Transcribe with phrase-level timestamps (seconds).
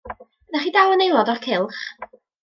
[0.59, 1.83] Ydych chi'n dal yn aelod o'r cylch?